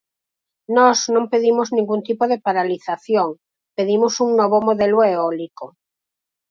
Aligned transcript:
Nós 0.77 0.97
non 1.13 1.29
pedimos 1.33 1.67
ningún 1.77 2.01
tipo 2.07 2.23
de 2.31 2.37
paralización, 2.45 3.29
pedimos 3.77 4.13
un 4.25 4.29
novo 4.39 4.57
modelo 4.67 4.97
eólico. 5.11 5.65